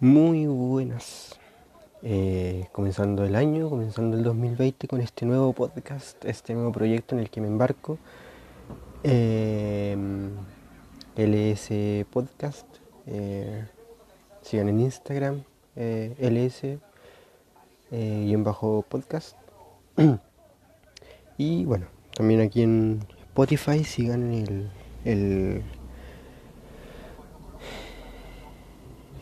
Muy 0.00 0.44
buenas. 0.44 1.40
Eh, 2.02 2.66
comenzando 2.72 3.24
el 3.24 3.34
año, 3.34 3.70
comenzando 3.70 4.18
el 4.18 4.24
2020 4.24 4.88
con 4.88 5.00
este 5.00 5.24
nuevo 5.24 5.54
podcast, 5.54 6.22
este 6.26 6.52
nuevo 6.52 6.70
proyecto 6.70 7.14
en 7.14 7.22
el 7.22 7.30
que 7.30 7.40
me 7.40 7.46
embarco. 7.46 7.96
Eh, 9.02 9.96
LS 11.16 12.04
Podcast. 12.10 12.66
Eh, 13.06 13.64
sigan 14.42 14.68
en 14.68 14.80
Instagram, 14.80 15.44
LS 15.74 16.78
y 17.90 18.34
en 18.34 18.44
bajo 18.44 18.84
podcast. 18.86 19.34
y 21.38 21.64
bueno, 21.64 21.86
también 22.14 22.42
aquí 22.42 22.60
en 22.60 23.00
Spotify 23.30 23.82
sigan 23.82 24.30
el, 24.30 24.68
el 25.06 25.62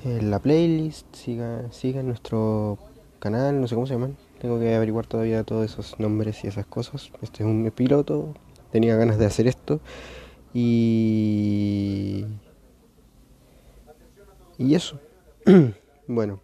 en 0.05 0.31
la 0.31 0.39
playlist, 0.39 1.07
sigan, 1.15 1.73
sigan 1.73 2.07
nuestro 2.07 2.79
canal, 3.19 3.59
no 3.61 3.67
sé 3.67 3.75
cómo 3.75 3.87
se 3.87 3.95
llaman. 3.95 4.17
Tengo 4.39 4.59
que 4.59 4.75
averiguar 4.75 5.07
todavía 5.07 5.45
todos 5.45 5.65
esos 5.65 5.99
nombres 5.99 6.45
y 6.45 6.47
esas 6.47 6.67
cosas. 6.67 7.11
Este 7.23 7.43
es 7.43 7.49
un 7.49 7.71
piloto, 7.75 8.35
tenía 8.71 8.97
ganas 8.97 9.19
de 9.19 9.25
hacer 9.25 9.47
esto. 9.47 9.81
Y. 10.53 12.27
Y 14.59 14.75
eso. 14.75 15.01
bueno. 16.07 16.41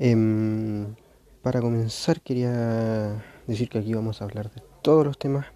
Em, 0.00 0.96
para 1.42 1.60
comenzar 1.60 2.20
quería 2.20 3.22
decir 3.46 3.68
que 3.68 3.78
aquí 3.78 3.94
vamos 3.94 4.20
a 4.20 4.24
hablar 4.24 4.50
de 4.50 4.60
todos 4.82 5.06
los 5.06 5.16
temas 5.16 5.46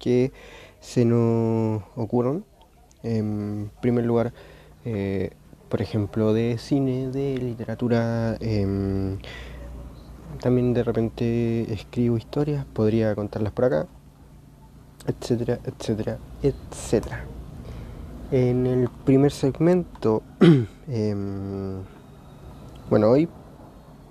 que 0.00 0.32
se 0.80 1.04
nos 1.04 1.82
ocurran. 1.96 2.44
En 3.02 3.70
primer 3.82 4.06
lugar, 4.06 4.32
eh, 4.84 5.32
por 5.72 5.80
ejemplo, 5.80 6.34
de 6.34 6.58
cine, 6.58 7.10
de 7.10 7.38
literatura. 7.38 8.36
Em, 8.40 9.16
también 10.42 10.74
de 10.74 10.84
repente 10.84 11.72
escribo 11.72 12.18
historias, 12.18 12.66
podría 12.66 13.14
contarlas 13.14 13.54
por 13.54 13.64
acá, 13.64 13.86
etcétera, 15.06 15.60
etcétera, 15.64 16.18
etcétera. 16.42 17.24
En 18.30 18.66
el 18.66 18.90
primer 19.06 19.32
segmento, 19.32 20.22
em, 20.88 21.80
bueno, 22.90 23.08
hoy, 23.08 23.26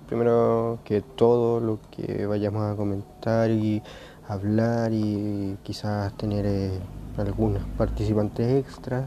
primero 0.08 0.80
que 0.84 1.02
todo 1.02 1.60
lo 1.60 1.78
que 1.92 2.26
vayamos 2.26 2.64
a 2.64 2.76
comentar 2.76 3.52
y 3.52 3.84
hablar 4.28 4.94
y 4.94 5.60
quizás 5.62 6.12
tener 6.18 6.44
eh, 6.48 6.80
algunos 7.20 7.62
participantes 7.78 8.66
extras 8.66 9.06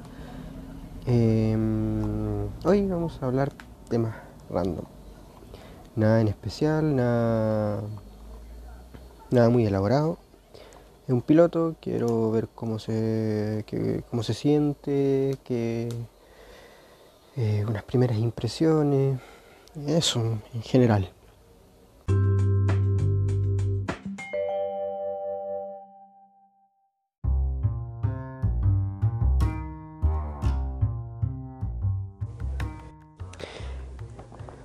Em, 1.06 2.48
hoy 2.64 2.86
vamos 2.86 3.22
a 3.22 3.27
hablar 3.27 3.52
temas 3.91 4.16
random. 4.48 4.86
Nada 5.96 6.22
en 6.22 6.28
especial, 6.28 6.96
nada, 6.96 7.83
nada 9.30 9.50
muy 9.50 9.66
elaborado. 9.66 10.16
Es 11.06 11.11
un 11.12 11.20
piloto, 11.20 11.77
quiero 11.83 12.30
ver 12.30 12.48
cómo 12.55 12.78
se, 12.78 13.66
cómo 14.08 14.22
se 14.22 14.33
siente, 14.33 15.36
que, 15.44 15.91
eh, 17.36 17.66
unas 17.68 17.83
primeras 17.83 18.16
impresiones, 18.16 19.20
eso 19.86 20.39
en 20.55 20.62
general. 20.62 21.11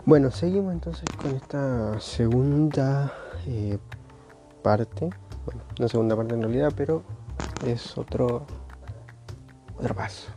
Bueno, 0.10 0.32
seguimos 0.32 0.74
entonces 0.74 1.08
con 1.22 1.36
esta 1.36 2.00
segunda 2.00 3.14
eh, 3.46 3.78
parte. 4.64 5.12
Bueno, 5.46 5.62
no 5.80 5.88
segunda 5.88 6.16
parte 6.16 6.34
en 6.34 6.42
realidad, 6.42 6.74
pero 6.76 7.04
es 7.64 7.96
otro, 7.96 8.48
otro 9.78 9.94
paso 9.94 10.32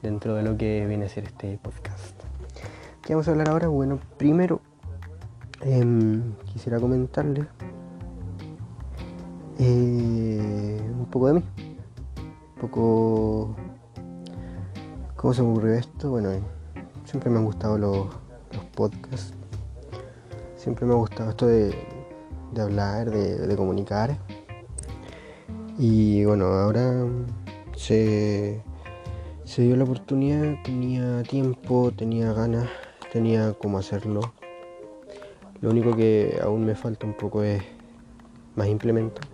dentro 0.00 0.34
de 0.36 0.42
lo 0.42 0.56
que 0.56 0.86
viene 0.86 1.04
a 1.04 1.08
ser 1.10 1.24
este 1.24 1.58
podcast. 1.58 2.18
¿Qué 3.02 3.12
vamos 3.12 3.28
a 3.28 3.32
hablar 3.32 3.50
ahora? 3.50 3.68
Bueno, 3.68 3.98
primero 4.16 4.62
em, 5.60 6.32
quisiera 6.50 6.80
comentarles 6.80 7.46
eh, 9.58 10.80
un 10.98 11.06
poco 11.10 11.26
de 11.26 11.34
mí. 11.34 11.44
Un 12.54 12.58
poco... 12.58 13.54
¿Cómo 15.14 15.34
se 15.34 15.42
me 15.42 15.50
ocurrió 15.50 15.74
esto? 15.74 16.08
Bueno, 16.08 16.30
siempre 17.04 17.28
me 17.28 17.36
han 17.36 17.44
gustado 17.44 17.76
los 17.76 18.06
los 18.06 18.27
podcasts. 18.78 19.34
Siempre 20.54 20.86
me 20.86 20.92
ha 20.92 20.96
gustado 20.96 21.30
esto 21.30 21.48
de, 21.48 21.74
hablar, 22.60 23.10
de, 23.10 23.56
comunicar. 23.56 24.16
Y 25.76 26.24
bueno, 26.24 26.46
ahora 26.46 27.04
se, 27.74 28.62
se 29.42 29.62
dio 29.62 29.74
la 29.74 29.82
oportunidad, 29.82 30.62
tenía 30.62 31.24
tiempo, 31.24 31.90
tenía 31.90 32.32
ganas, 32.32 32.68
tenía 33.12 33.52
cómo 33.54 33.78
hacerlo. 33.78 34.20
Lo 35.60 35.70
único 35.70 35.96
que 35.96 36.38
aún 36.40 36.64
me 36.64 36.76
falta 36.76 37.04
un 37.04 37.14
poco 37.14 37.42
es 37.42 37.60
más 38.54 38.68
implementos. 38.68 39.26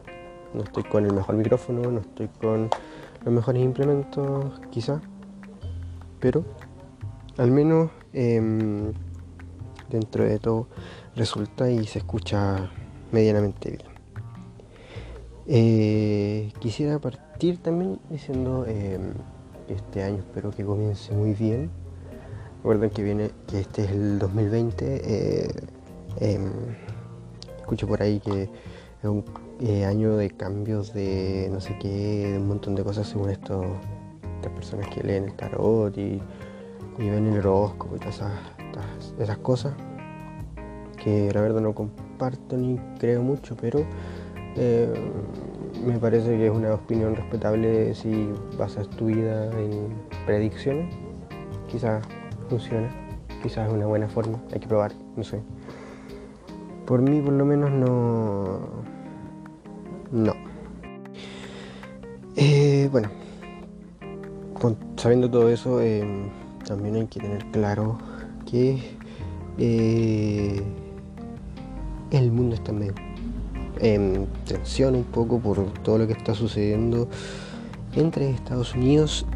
No 0.54 0.62
estoy 0.62 0.84
con 0.84 1.04
el 1.04 1.12
mejor 1.12 1.34
micrófono, 1.34 1.90
no 1.90 2.00
estoy 2.00 2.28
con 2.28 2.70
los 3.22 3.34
mejores 3.34 3.62
implementos, 3.62 4.58
quizá. 4.70 5.02
Pero 6.18 6.44
al 7.36 7.50
menos 7.50 7.90
em, 8.14 8.94
dentro 9.90 10.24
de 10.24 10.38
todo 10.38 10.68
resulta 11.16 11.70
y 11.70 11.86
se 11.86 11.98
escucha 11.98 12.70
medianamente 13.12 13.70
bien. 13.70 13.94
Eh, 15.46 16.52
quisiera 16.58 16.98
partir 16.98 17.58
también 17.58 17.98
diciendo 18.08 18.64
em, 18.66 19.12
que 19.66 19.74
este 19.74 20.02
año 20.02 20.18
espero 20.18 20.50
que 20.50 20.64
comience 20.64 21.12
muy 21.12 21.34
bien. 21.34 21.70
Recuerden 22.58 22.90
que 22.90 23.02
viene 23.02 23.30
que 23.46 23.60
este 23.60 23.84
es 23.84 23.90
el 23.90 24.18
2020. 24.18 25.02
Eh, 25.04 25.48
em, 26.20 26.50
escucho 27.58 27.86
por 27.86 28.02
ahí 28.02 28.20
que 28.20 28.44
es 28.44 29.04
un 29.04 29.24
eh, 29.60 29.84
año 29.84 30.16
de 30.16 30.30
cambios 30.30 30.94
de 30.94 31.48
no 31.52 31.60
sé 31.60 31.76
qué, 31.78 32.30
de 32.32 32.38
un 32.38 32.48
montón 32.48 32.74
de 32.74 32.82
cosas 32.82 33.06
según 33.06 33.30
estas 33.30 33.66
personas 34.54 34.88
que 34.88 35.02
leen 35.02 35.24
el 35.24 35.34
tarot 35.34 35.96
y 35.96 36.20
y 36.98 37.10
ven 37.10 37.26
el 37.26 37.38
horóscopo 37.38 37.96
y 37.96 37.98
todas 37.98 38.16
esas, 38.16 38.32
cosas 39.42 39.74
que 41.02 41.30
la 41.32 41.40
verdad 41.42 41.60
no 41.60 41.74
comparto 41.74 42.56
ni 42.56 42.78
creo 42.98 43.22
mucho, 43.22 43.56
pero 43.60 43.80
eh, 44.56 44.92
me 45.86 45.98
parece 45.98 46.36
que 46.36 46.46
es 46.46 46.52
una 46.52 46.72
opinión 46.74 47.14
respetable 47.14 47.94
si 47.94 48.30
basas 48.58 48.88
tu 48.90 49.06
vida 49.06 49.50
en 49.60 49.88
predicciones. 50.24 50.94
Quizás 51.70 52.02
funciona, 52.48 52.88
quizás 53.42 53.68
es 53.68 53.74
una 53.74 53.86
buena 53.86 54.08
forma, 54.08 54.40
hay 54.52 54.60
que 54.60 54.68
probar, 54.68 54.92
no 55.16 55.24
sé. 55.24 55.40
Por 56.86 57.02
mí 57.02 57.20
por 57.20 57.34
lo 57.34 57.44
menos 57.44 57.70
no... 57.70 58.60
No. 60.12 60.32
Eh, 62.36 62.88
bueno, 62.90 63.08
sabiendo 64.96 65.30
todo 65.30 65.50
eso, 65.50 65.82
eh, 65.82 66.30
también 66.66 66.94
hay 66.94 67.06
que 67.06 67.20
tener 67.20 67.44
claro 67.50 67.98
eh, 69.58 70.62
el 72.10 72.30
mundo 72.30 72.54
está 72.54 72.72
medio 72.72 72.94
en 73.80 74.28
tensión 74.46 74.94
un 74.94 75.04
poco 75.04 75.40
por 75.40 75.64
todo 75.82 75.98
lo 75.98 76.06
que 76.06 76.12
está 76.12 76.34
sucediendo 76.34 77.08
entre 77.96 78.30
Estados 78.30 78.74
Unidos 78.74 79.26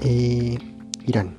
e 0.00 0.58
Irán. 1.06 1.36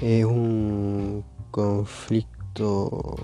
Es 0.00 0.24
un 0.24 1.24
conflicto, 1.50 3.14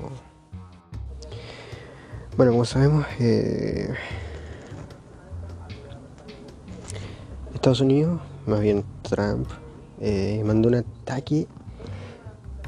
bueno, 2.37 2.53
como 2.53 2.65
sabemos, 2.65 3.05
eh, 3.19 3.93
Estados 7.53 7.81
Unidos 7.81 8.21
más 8.47 8.61
bien 8.61 8.85
Trump, 9.03 9.49
eh, 10.01 10.43
mandó 10.45 10.69
un 10.69 10.77
ataque 10.77 11.47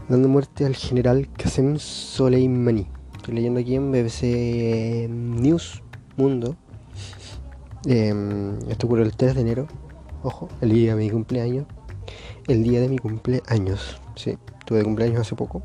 dando 0.08 0.29
muerte 0.29 0.67
al 0.67 0.76
general 0.76 1.29
Qasem 1.32 1.79
Soleimani. 1.79 2.87
Estoy 3.17 3.34
leyendo 3.34 3.61
aquí 3.61 3.75
en 3.75 3.90
BBC 3.90 5.08
News 5.08 5.82
Mundo. 6.17 6.56
Em, 7.87 8.58
esto 8.69 8.87
ocurrió 8.87 9.05
el 9.05 9.17
3 9.17 9.34
de 9.34 9.40
enero. 9.40 9.67
Ojo, 10.23 10.49
el 10.61 10.70
día 10.70 10.94
de 10.94 11.05
mi 11.05 11.11
cumpleaños. 11.11 11.67
El 12.49 12.62
día 12.62 12.81
de 12.81 12.88
mi 12.88 12.99
cumpleaños. 12.99 14.00
Sí, 14.14 14.37
tuve 14.67 14.85
cumpleaños 14.85 15.20
hace 15.20 15.35
poco. 15.35 15.62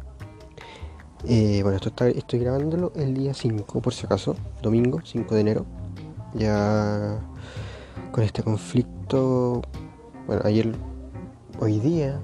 Eh, 1.26 1.60
bueno, 1.64 1.76
esto 1.76 1.90
está, 1.90 2.08
estoy 2.08 2.40
grabándolo 2.40 2.94
el 2.96 3.14
día 3.14 3.34
5, 3.34 3.82
por 3.82 3.94
si 3.94 4.06
acaso. 4.06 4.36
Domingo, 4.62 5.02
5 5.04 5.36
de 5.36 5.42
enero. 5.42 5.66
Ya 6.34 7.20
con 8.12 8.24
este 8.24 8.44
conflicto 8.44 9.62
bueno, 10.28 10.42
ayer, 10.44 10.76
hoy 11.60 11.80
día, 11.80 12.20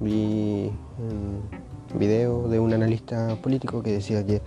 vi 0.00 0.70
un 0.98 1.98
video 1.98 2.48
de 2.48 2.60
un 2.60 2.72
analista 2.72 3.36
político 3.42 3.82
que 3.82 3.92
decía 3.92 4.24
que 4.24 4.42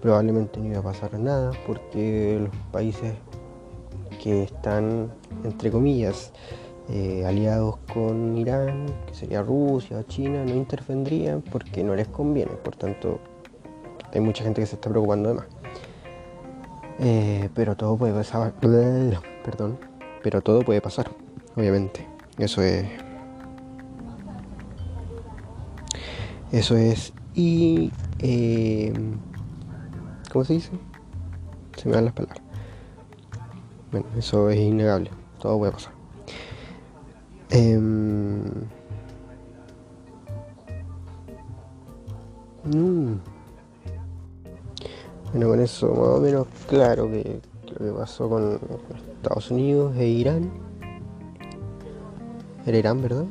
probablemente 0.00 0.60
no 0.60 0.66
iba 0.66 0.78
a 0.78 0.82
pasar 0.82 1.18
nada 1.18 1.52
porque 1.66 2.38
los 2.40 2.54
países 2.70 3.14
que 4.22 4.44
están, 4.44 5.12
entre 5.44 5.70
comillas, 5.70 6.32
eh, 6.90 7.24
aliados 7.26 7.78
con 7.92 8.36
Irán, 8.36 8.86
que 9.06 9.14
sería 9.14 9.42
Rusia 9.42 9.98
o 9.98 10.02
China, 10.02 10.44
no 10.44 10.54
intervendrían 10.54 11.42
porque 11.42 11.82
no 11.82 11.94
les 11.94 12.08
conviene. 12.08 12.52
Por 12.52 12.76
tanto, 12.76 13.18
hay 14.12 14.20
mucha 14.20 14.44
gente 14.44 14.60
que 14.60 14.66
se 14.66 14.76
está 14.76 14.90
preocupando 14.90 15.30
de 15.30 15.34
más. 15.36 15.46
Eh, 17.00 17.48
pero 17.54 17.76
todo 17.76 17.96
puede 17.96 18.12
pasar. 18.12 18.52
Perdón. 18.60 19.78
Pero 20.22 20.40
todo 20.40 20.62
puede 20.62 20.80
pasar, 20.80 21.10
obviamente. 21.56 22.06
Eso 22.38 22.62
es. 22.62 22.84
Eso 26.52 26.76
es. 26.76 27.12
Y. 27.34 27.90
Eh, 28.18 28.92
¿Cómo 30.30 30.44
se 30.44 30.54
dice? 30.54 30.70
Se 31.76 31.88
me 31.88 31.94
dan 31.94 32.04
las 32.04 32.14
palabras. 32.14 32.42
Bueno, 33.90 34.06
eso 34.16 34.48
es 34.50 34.60
innegable. 34.60 35.10
Todo 35.40 35.58
puede 35.58 35.72
pasar. 35.72 35.92
Mm. 42.64 43.16
Bueno, 45.32 45.48
con 45.48 45.60
eso 45.60 45.88
más 45.88 46.08
o 46.08 46.20
menos 46.20 46.46
claro 46.68 47.10
que 47.10 47.40
lo 47.78 47.86
que 47.86 47.92
pasó 47.92 48.28
con 48.28 48.60
Estados 49.16 49.50
Unidos 49.50 49.96
e 49.96 50.06
Irán. 50.06 50.50
Era 52.64 52.78
Irán, 52.78 53.02
¿verdad? 53.02 53.24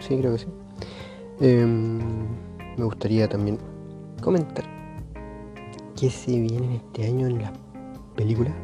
Sí, 0.00 0.18
creo 0.18 0.32
que 0.32 0.38
sí. 0.40 0.46
Em, 1.40 1.98
me 2.76 2.84
gustaría 2.84 3.28
también 3.28 3.58
comentar 4.22 4.64
qué 5.96 6.10
se 6.10 6.38
viene 6.38 6.76
este 6.76 7.06
año 7.06 7.26
en 7.26 7.42
la 7.42 7.52
película 8.16 8.54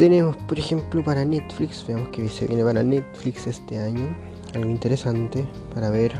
tenemos, 0.00 0.34
por 0.34 0.58
ejemplo, 0.58 1.04
para 1.04 1.26
Netflix, 1.26 1.84
veamos 1.86 2.08
que 2.08 2.26
se 2.26 2.46
viene 2.46 2.64
para 2.64 2.82
Netflix 2.82 3.46
este 3.46 3.78
año, 3.78 4.16
algo 4.54 4.70
interesante 4.70 5.44
para 5.74 5.90
ver. 5.90 6.14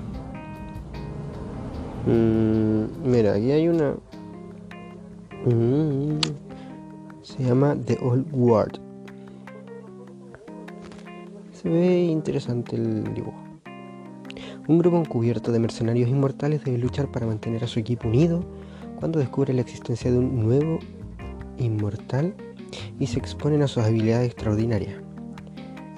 Mm, 2.06 3.10
mira, 3.10 3.32
aquí 3.32 3.50
hay 3.50 3.68
una. 3.68 3.94
Mm, 5.46 6.18
se 7.22 7.42
llama 7.42 7.74
The 7.86 7.98
Old 8.02 8.26
World. 8.32 8.78
Se 11.54 11.70
ve 11.70 12.02
interesante 12.02 12.76
el 12.76 13.14
dibujo. 13.14 13.49
Un 14.70 14.78
grupo 14.78 14.98
encubierto 14.98 15.50
de 15.50 15.58
mercenarios 15.58 16.08
inmortales 16.08 16.62
debe 16.62 16.78
luchar 16.78 17.10
para 17.10 17.26
mantener 17.26 17.64
a 17.64 17.66
su 17.66 17.80
equipo 17.80 18.06
unido 18.06 18.44
cuando 19.00 19.18
descubre 19.18 19.52
la 19.52 19.62
existencia 19.62 20.12
de 20.12 20.18
un 20.18 20.44
nuevo 20.44 20.78
inmortal 21.58 22.36
y 23.00 23.08
se 23.08 23.18
exponen 23.18 23.62
a 23.62 23.66
sus 23.66 23.82
habilidades 23.82 24.28
extraordinarias. 24.28 24.94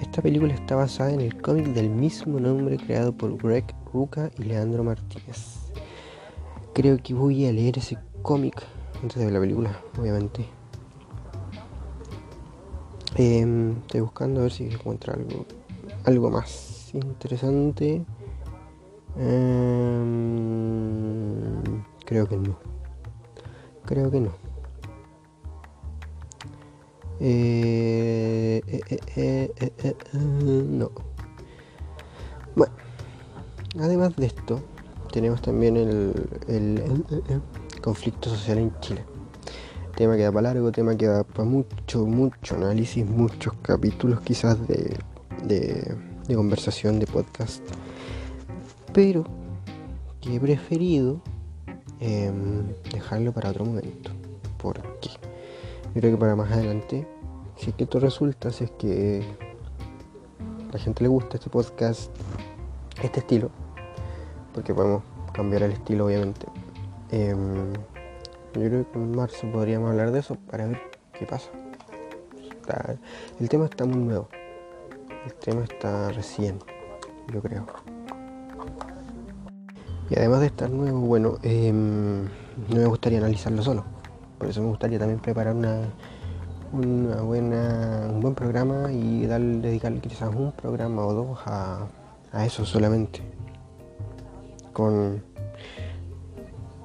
Esta 0.01 0.23
película 0.23 0.55
está 0.55 0.75
basada 0.75 1.11
en 1.11 1.21
el 1.21 1.39
cómic 1.39 1.67
del 1.67 1.91
mismo 1.91 2.39
nombre 2.39 2.77
creado 2.77 3.15
por 3.15 3.37
Greg 3.37 3.63
Ruca 3.93 4.31
y 4.39 4.45
Leandro 4.45 4.83
Martínez. 4.83 5.71
Creo 6.73 6.97
que 6.97 7.13
voy 7.13 7.45
a 7.45 7.51
leer 7.51 7.77
ese 7.77 7.99
cómic 8.23 8.59
antes 9.03 9.19
de 9.19 9.25
ver 9.25 9.35
la 9.35 9.39
película, 9.39 9.79
obviamente. 9.99 10.47
Em, 13.17 13.73
estoy 13.81 14.01
buscando 14.01 14.39
a 14.39 14.43
ver 14.43 14.51
si 14.51 14.63
encuentro 14.63 15.13
algo, 15.13 15.45
algo 16.05 16.31
más 16.31 16.89
interesante. 16.95 18.03
Em, 19.15 20.23
creo 22.05 22.27
que 22.27 22.37
no. 22.37 22.57
Creo 23.85 24.09
que 24.09 24.19
no. 24.19 24.31
Eh, 27.19 28.61
eh, 28.67 29.53
eh, 29.55 29.93
no. 30.13 30.91
Bueno, 32.55 32.73
además 33.79 34.15
de 34.15 34.25
esto, 34.25 34.61
tenemos 35.11 35.41
también 35.41 35.77
el, 35.77 36.13
conflicto 37.81 38.29
social 38.29 38.57
en 38.57 38.79
Chile. 38.79 39.05
Tema 39.95 40.15
que 40.15 40.23
da 40.23 40.31
para 40.31 40.53
largo, 40.53 40.71
tema 40.71 40.95
que 40.95 41.05
da 41.05 41.23
para 41.23 41.43
mucho, 41.43 42.05
mucho 42.05 42.55
análisis, 42.55 43.05
muchos 43.05 43.53
capítulos 43.61 44.21
quizás 44.21 44.57
de 44.67 44.97
conversación, 46.35 46.99
de 46.99 47.05
podcast. 47.05 47.61
Pero 48.93 49.23
que 50.21 50.35
he 50.35 50.39
preferido 50.39 51.19
em, 51.99 52.67
dejarlo 52.91 53.33
para 53.33 53.49
otro 53.49 53.65
momento. 53.65 54.11
¿Por 54.57 54.81
qué? 54.99 55.09
Yo 55.95 56.01
creo 56.01 56.11
que 56.11 56.17
para 56.17 56.35
más 56.35 56.51
adelante, 56.51 57.07
si 57.57 57.71
es 57.71 57.75
que 57.75 57.85
esto 57.85 57.99
resulta, 57.99 58.51
si 58.51 58.65
es 58.65 58.71
que 58.71 59.23
a 60.69 60.73
la 60.73 60.79
gente 60.79 61.03
le 61.03 61.09
gusta 61.09 61.37
este 61.37 61.49
podcast, 61.49 62.11
este 63.01 63.19
estilo, 63.19 63.49
porque 64.53 64.73
podemos 64.73 65.03
cambiar 65.33 65.63
el 65.63 65.71
estilo 65.71 66.05
obviamente. 66.05 66.45
Em, 67.11 67.73
yo 68.53 68.61
creo 68.61 68.91
que 68.91 68.99
en 68.99 69.15
marzo 69.15 69.51
podríamos 69.51 69.89
hablar 69.89 70.11
de 70.11 70.19
eso 70.19 70.35
para 70.35 70.67
ver 70.67 70.79
qué 71.17 71.25
pasa. 71.25 71.49
el 73.39 73.49
tema 73.49 73.65
está 73.65 73.85
muy 73.85 74.03
nuevo. 74.03 74.29
El 75.25 75.33
tema 75.35 75.63
está 75.63 76.09
recién, 76.11 76.59
yo 77.31 77.41
creo. 77.41 77.65
Además 80.17 80.41
de 80.41 80.47
estar 80.47 80.69
nuevo, 80.69 80.99
bueno, 80.99 81.37
em, 81.43 82.25
no 82.25 82.75
me 82.75 82.85
gustaría 82.85 83.19
analizarlo 83.19 83.63
solo. 83.63 83.83
Por 84.37 84.49
eso 84.49 84.61
me 84.61 84.67
gustaría 84.67 84.99
también 84.99 85.19
preparar 85.19 85.55
una, 85.55 85.81
una 86.73 87.21
buena, 87.21 88.07
un 88.11 88.19
buen 88.19 88.35
programa 88.35 88.91
y 88.91 89.25
dar, 89.25 89.41
dedicarle 89.41 89.99
quizás 90.01 90.33
un 90.33 90.51
programa 90.51 91.05
o 91.05 91.13
dos 91.13 91.39
a, 91.45 91.87
eso 92.45 92.65
solamente. 92.65 93.21
Con 94.73 95.23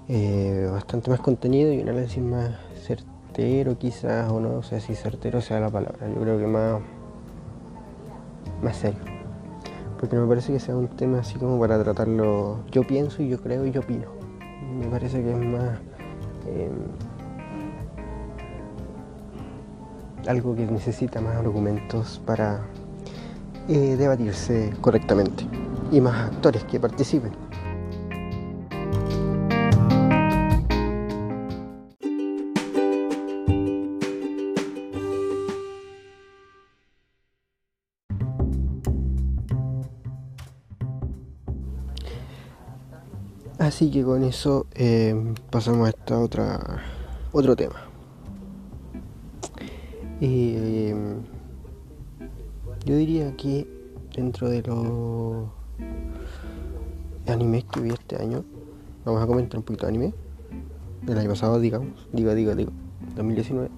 eh, 0.09 0.69
bastante 0.71 1.11
más 1.11 1.21
contenido 1.21 1.73
y 1.73 1.81
un 1.81 1.89
análisis 1.89 2.23
más 2.23 2.51
certero 2.83 3.79
quizás, 3.79 4.31
o 4.31 4.41
no 4.41 4.63
sé 4.63 4.81
si 4.81 4.95
certero 4.95 5.41
sea 5.41 5.61
la 5.61 5.71
palabra, 5.71 6.09
yo 6.09 6.21
creo 6.21 6.39
que 6.39 6.47
más, 6.47 6.81
más 8.63 8.77
serio. 8.77 9.18
Porque 9.99 10.17
me 10.17 10.27
parece 10.27 10.53
que 10.53 10.61
sea 10.61 10.77
un 10.77 10.89
tema 10.89 11.21
así 11.21 11.39
como 11.39 11.59
para 11.59 11.83
tratarlo 11.83 12.61
yo 12.71 12.87
pienso 12.87 13.23
y 13.23 13.29
yo 13.29 13.41
creo 13.41 13.67
y 13.67 13.73
yo 13.73 13.81
opino. 13.81 14.07
Me 14.79 14.87
parece 14.87 15.23
que 15.23 15.31
es 15.31 15.39
más... 15.39 15.79
Em, 16.47 16.73
algo 20.27 20.55
que 20.55 20.67
necesita 20.67 21.21
más 21.21 21.37
argumentos 21.37 22.21
para 22.27 22.61
eh, 23.69 23.97
debatirse 23.97 24.73
correctamente 24.81 25.45
y 25.91 26.01
más 26.01 26.31
actores 26.33 26.65
que 26.65 26.79
participen. 26.79 27.48
Así 43.79 43.93
que 43.93 44.03
con 44.03 44.25
eso 44.25 44.67
eh, 44.75 45.15
pasamos 45.53 45.87
a 45.87 45.91
esta 45.91 46.19
otra 46.19 46.83
otro 47.31 47.55
tema. 47.55 47.77
Eh, 50.21 50.93
yo 52.85 52.97
diría 52.97 53.37
que 53.37 53.69
dentro 54.17 54.49
de 54.49 54.63
los 54.63 55.47
animes 57.29 57.67
que 57.67 57.79
vi 57.79 57.91
este 57.91 58.21
año, 58.21 58.45
vamos 59.05 59.23
a 59.23 59.29
comentar 59.29 59.59
un 59.61 59.65
poquito 59.65 59.87
de 59.87 59.91
anime, 59.91 60.15
del 61.03 61.19
año 61.19 61.29
pasado, 61.29 61.61
digamos, 61.61 62.09
digo, 62.13 62.35
digo, 62.35 62.57
digo, 62.57 62.73
2019, 63.15 63.71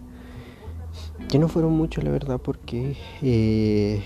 que 1.28 1.38
no 1.38 1.46
fueron 1.46 1.72
muchos, 1.72 2.02
la 2.04 2.10
verdad, 2.10 2.40
porque 2.42 2.96
eh, 3.20 4.02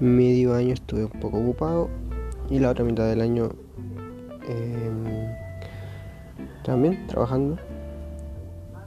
medio 0.00 0.54
año 0.54 0.72
estuve 0.72 1.04
un 1.04 1.20
poco 1.20 1.36
ocupado 1.36 1.90
y 2.48 2.58
la 2.58 2.70
otra 2.70 2.86
mitad 2.86 3.06
del 3.06 3.20
año 3.20 3.50
em, 4.48 5.34
también 6.64 7.06
trabajando 7.06 7.56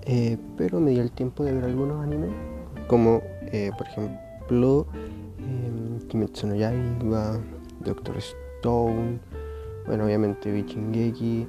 eh, 0.07 0.37
pero 0.55 0.79
me 0.79 0.91
dio 0.91 1.01
el 1.01 1.11
tiempo 1.11 1.43
de 1.43 1.51
ver 1.51 1.63
algunos 1.63 2.03
animes, 2.03 2.29
como 2.87 3.23
eh, 3.51 3.71
por 3.75 3.87
ejemplo 3.87 4.85
eh, 5.39 6.05
Kimetsu 6.07 6.45
no 6.45 6.55
Yaiba, 6.55 7.39
Doctor 7.83 8.17
Stone, 8.17 9.19
bueno, 9.87 10.05
obviamente 10.05 10.51
vi 10.51 10.61
Shingeki. 10.61 11.47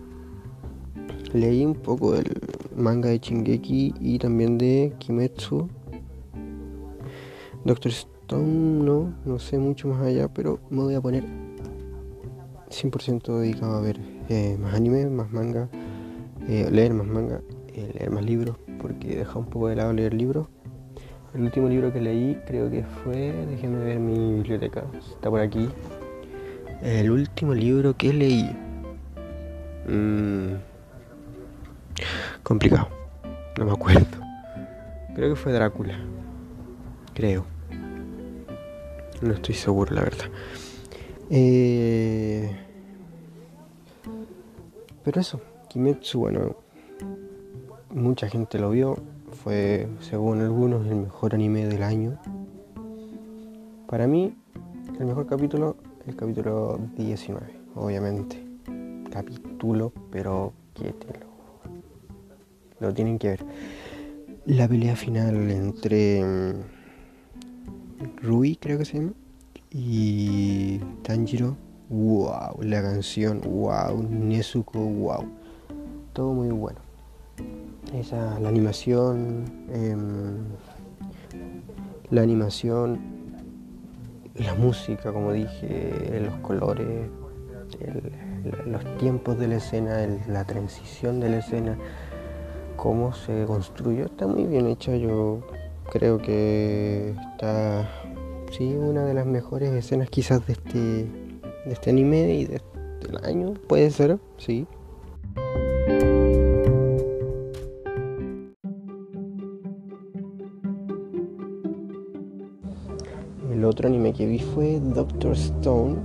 Leí 1.34 1.66
un 1.66 1.74
poco 1.74 2.12
del 2.12 2.32
manga 2.74 3.10
de 3.10 3.18
Shingeki 3.18 3.94
y 4.00 4.18
también 4.18 4.56
de 4.56 4.94
Kimetsu. 5.00 5.68
Doctor 7.64 7.92
Stone 7.92 8.84
no, 8.84 9.12
no 9.26 9.38
sé 9.38 9.58
mucho 9.58 9.88
más 9.88 10.00
allá, 10.00 10.28
pero 10.28 10.60
me 10.70 10.82
voy 10.82 10.94
a 10.94 11.00
poner 11.02 11.24
100% 12.70 13.38
dedicado 13.38 13.76
a 13.76 13.80
ver 13.80 14.00
eh, 14.28 14.56
más 14.58 14.74
anime, 14.74 15.06
más 15.06 15.30
manga, 15.30 15.68
eh, 16.48 16.68
leer 16.70 16.94
más 16.94 17.06
manga, 17.06 17.40
eh, 17.68 17.92
leer 17.98 18.10
más 18.10 18.24
libros, 18.24 18.56
porque 18.80 19.14
he 19.14 19.16
dejado 19.18 19.40
un 19.40 19.46
poco 19.46 19.68
de 19.68 19.76
lado 19.76 19.92
leer 19.92 20.14
libros. 20.14 20.48
El 21.34 21.42
último 21.42 21.68
libro 21.68 21.92
que 21.92 22.00
leí 22.00 22.38
creo 22.46 22.70
que 22.70 22.82
fue, 22.82 23.32
déjenme 23.50 23.84
ver 23.84 23.98
mi 23.98 24.34
biblioteca, 24.36 24.84
está 25.12 25.28
por 25.28 25.40
aquí. 25.40 25.68
El 26.82 27.10
último 27.10 27.54
libro 27.54 27.96
que 27.96 28.12
leí. 28.12 28.56
Mmm, 29.88 30.54
complicado, 32.42 32.88
no 33.58 33.66
me 33.66 33.72
acuerdo. 33.72 34.06
Creo 35.14 35.30
que 35.30 35.36
fue 35.36 35.52
Drácula, 35.52 35.98
creo. 37.14 37.44
No 39.22 39.32
estoy 39.32 39.54
seguro, 39.54 39.94
la 39.94 40.02
verdad. 40.02 40.26
Eh, 41.30 42.56
pero 45.02 45.20
eso, 45.20 45.40
Kimetsu, 45.68 46.20
bueno, 46.20 46.56
mucha 47.90 48.28
gente 48.28 48.58
lo 48.58 48.70
vio. 48.70 48.96
Fue, 49.42 49.88
según 50.00 50.40
algunos, 50.40 50.86
el 50.86 50.96
mejor 50.96 51.34
anime 51.34 51.66
del 51.66 51.82
año. 51.82 52.18
Para 53.88 54.06
mí, 54.06 54.34
el 54.98 55.06
mejor 55.06 55.26
capítulo, 55.26 55.76
el 56.06 56.16
capítulo 56.16 56.80
19, 56.96 57.46
obviamente. 57.74 58.42
Capítulo, 59.10 59.92
pero 60.10 60.52
que 60.74 60.94
lo, 62.80 62.86
lo 62.86 62.94
tienen 62.94 63.18
que 63.18 63.28
ver. 63.28 63.44
La 64.46 64.68
pelea 64.68 64.96
final 64.96 65.50
entre 65.50 66.24
mm, 66.24 66.52
Rui, 68.22 68.56
creo 68.56 68.78
que 68.78 68.84
se 68.84 68.98
llama, 68.98 69.12
y 69.78 70.78
Tanjiro, 71.02 71.54
wow, 71.90 72.62
la 72.62 72.80
canción, 72.80 73.42
wow, 73.42 74.02
Nezuko, 74.08 74.78
wow, 74.78 75.26
todo 76.14 76.32
muy 76.32 76.48
bueno. 76.48 76.78
Esa, 77.94 78.40
la 78.40 78.48
animación, 78.48 79.44
em, 79.70 80.38
la 82.10 82.22
animación, 82.22 82.98
la 84.36 84.54
música, 84.54 85.12
como 85.12 85.32
dije, 85.32 86.20
los 86.24 86.36
colores, 86.36 87.10
los 88.64 88.96
tiempos 88.96 89.38
de 89.38 89.48
la 89.48 89.56
escena, 89.56 90.06
la 90.26 90.44
transición 90.44 91.20
de 91.20 91.28
la 91.28 91.38
escena, 91.38 91.76
cómo 92.76 93.12
se 93.12 93.44
construyó, 93.44 94.06
está 94.06 94.26
muy 94.26 94.44
bien 94.44 94.68
hecha. 94.68 94.96
Yo 94.96 95.40
creo 95.90 96.16
que 96.16 97.14
está 97.32 97.86
sí, 98.50 98.74
una 98.74 99.04
de 99.04 99.14
las 99.14 99.26
mejores 99.26 99.72
escenas 99.72 100.10
quizás 100.10 100.46
de 100.46 100.54
este, 100.54 100.78
de 100.78 101.72
este 101.72 101.90
anime 101.90 102.34
y 102.34 102.44
de, 102.44 102.60
del 103.00 103.24
año, 103.24 103.54
puede 103.66 103.90
ser, 103.90 104.18
sí. 104.38 104.66
El 113.50 113.64
otro 113.64 113.88
anime 113.88 114.12
que 114.12 114.26
vi 114.26 114.38
fue 114.38 114.80
Doctor 114.80 115.32
Stone. 115.32 115.96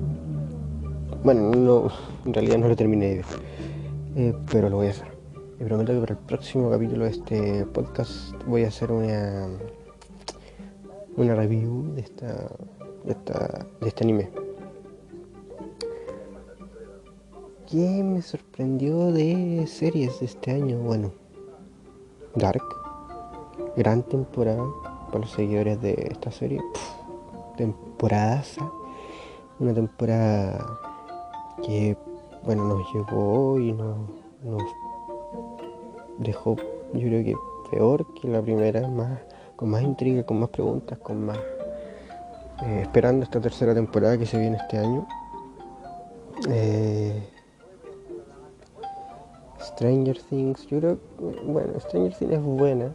Bueno, 1.23 1.51
no, 1.51 1.91
en 2.25 2.33
realidad 2.33 2.57
no 2.57 2.67
lo 2.67 2.75
terminé 2.75 3.07
de 3.07 3.15
ver, 3.15 3.25
eh, 4.15 4.33
pero 4.51 4.69
lo 4.69 4.77
voy 4.77 4.87
a 4.87 4.91
hacer. 4.91 5.07
Y 5.59 5.63
prometo 5.63 5.93
que 5.93 5.99
para 5.99 6.13
el 6.13 6.19
próximo 6.25 6.71
capítulo 6.71 7.05
de 7.05 7.11
este 7.11 7.65
podcast 7.67 8.33
voy 8.47 8.63
a 8.63 8.69
hacer 8.69 8.91
una 8.91 9.47
una 11.17 11.35
review 11.35 11.93
de 11.93 12.01
esta, 12.01 12.49
de 13.03 13.11
esta 13.11 13.67
de 13.79 13.87
este 13.87 14.03
anime. 14.03 14.29
¿Qué 17.69 18.03
me 18.03 18.21
sorprendió 18.21 19.11
de 19.11 19.65
series 19.67 20.19
de 20.19 20.25
este 20.25 20.51
año? 20.51 20.79
Bueno, 20.79 21.11
Dark, 22.35 22.63
gran 23.77 24.03
temporada 24.03 24.63
para 25.07 25.19
los 25.19 25.31
seguidores 25.31 25.81
de 25.81 25.93
esta 26.11 26.31
serie. 26.31 26.61
temporada 27.57 28.43
una 29.59 29.73
temporada 29.73 30.79
que 31.63 31.95
bueno 32.43 32.67
nos 32.67 32.93
llevó 32.93 33.59
y 33.59 33.73
nos, 33.73 33.97
nos 34.43 34.63
dejó 36.17 36.55
yo 36.93 37.07
creo 37.07 37.23
que 37.23 37.35
peor 37.69 38.05
que 38.15 38.27
la 38.27 38.41
primera, 38.41 38.87
más 38.87 39.19
con 39.61 39.69
más 39.69 39.83
intriga, 39.83 40.23
con 40.23 40.39
más 40.39 40.49
preguntas, 40.49 40.97
con 40.97 41.23
más... 41.23 41.37
Eh, 42.65 42.79
esperando 42.81 43.23
esta 43.23 43.39
tercera 43.39 43.75
temporada 43.75 44.17
que 44.17 44.25
se 44.25 44.39
viene 44.39 44.57
este 44.57 44.79
año. 44.79 45.07
Eh, 46.49 47.29
Stranger 49.61 50.19
Things, 50.19 50.65
yo 50.65 50.79
creo, 50.79 50.97
bueno, 51.45 51.79
Stranger 51.79 52.11
Things 52.11 52.31
es 52.31 52.41
buena, 52.41 52.91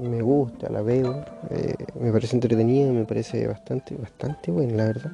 me 0.00 0.22
gusta, 0.22 0.70
la 0.70 0.80
veo, 0.80 1.24
eh, 1.50 1.74
me 1.98 2.12
parece 2.12 2.36
entretenida, 2.36 2.92
me 2.92 3.04
parece 3.04 3.44
bastante, 3.48 3.96
bastante 3.96 4.52
buena, 4.52 4.74
la 4.74 4.84
verdad. 4.84 5.10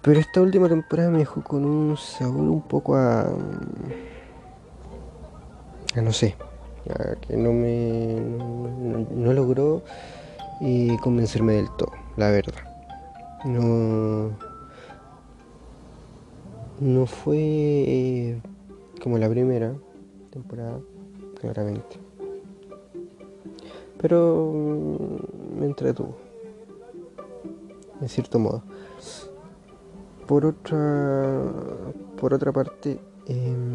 Pero 0.00 0.20
esta 0.20 0.40
última 0.40 0.70
temporada 0.70 1.10
me 1.10 1.18
dejó 1.18 1.44
con 1.44 1.66
un 1.66 1.98
sabor 1.98 2.48
un 2.48 2.62
poco 2.62 2.96
a... 2.96 3.26
a 5.94 6.00
no 6.00 6.12
sé, 6.12 6.34
que 7.20 7.36
no 7.36 7.52
me 7.52 8.16
no, 9.14 9.32
logró 9.32 9.82
eh, 10.60 10.96
convencerme 11.02 11.54
del 11.54 11.70
todo, 11.76 11.92
la 12.16 12.30
verdad. 12.30 12.54
No, 13.44 14.30
no 16.80 17.06
fue 17.06 17.38
eh, 17.38 18.42
como 19.02 19.18
la 19.18 19.28
primera 19.28 19.74
temporada, 20.30 20.80
claramente. 21.40 21.98
Pero 24.00 24.52
me 25.58 25.66
entretuvo, 25.66 26.16
en 28.00 28.08
cierto 28.08 28.38
modo. 28.38 28.62
Por 30.26 30.46
otra, 30.46 31.42
por 32.20 32.34
otra 32.34 32.52
parte, 32.52 32.98
em, 33.26 33.71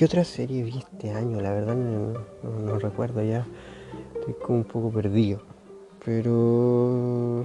¿Qué 0.00 0.06
otra 0.06 0.24
serie 0.24 0.62
vi 0.62 0.78
este 0.78 1.10
año? 1.10 1.42
La 1.42 1.52
verdad 1.52 1.76
no, 1.76 2.78
recuerdo 2.78 3.22
ya. 3.22 3.46
Estoy 4.14 4.32
como 4.32 4.60
un 4.60 4.64
poco 4.64 4.88
perdido. 4.88 5.42
Pero... 6.02 7.44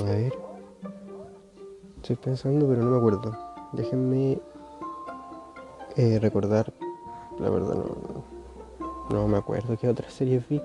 A 0.00 0.04
ver. 0.04 0.32
Estoy 1.96 2.14
pensando 2.14 2.68
pero 2.68 2.84
no 2.84 2.92
me 2.92 2.96
acuerdo. 2.96 3.36
Déjenme 3.72 4.40
eh, 5.96 6.20
recordar. 6.22 6.72
La 7.40 7.50
verdad 7.50 7.74
no, 7.74 8.24
no 9.10 9.26
me 9.26 9.38
acuerdo 9.38 9.76
qué 9.76 9.88
otra 9.88 10.08
serie 10.10 10.40
vi. 10.48 10.62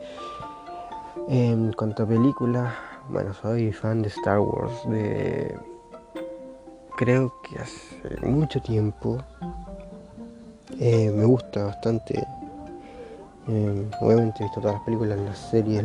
En 1.28 1.74
cuanto 1.74 2.04
a 2.04 2.06
películas, 2.06 2.72
bueno, 3.10 3.34
soy 3.34 3.72
fan 3.72 4.04
de 4.04 4.10
Star 4.10 4.38
Wars. 4.42 4.88
De... 4.88 5.58
Creo 6.98 7.34
que 7.42 7.58
hace 7.58 8.28
mucho 8.28 8.62
tiempo 8.62 9.18
eh, 10.80 11.12
me 11.12 11.26
gusta 11.26 11.66
bastante. 11.66 12.26
Eh, 13.48 13.88
obviamente 14.02 14.40
he 14.40 14.44
visto 14.44 14.60
todas 14.62 14.76
las 14.76 14.84
películas, 14.84 15.20
las 15.20 15.38
series, 15.38 15.84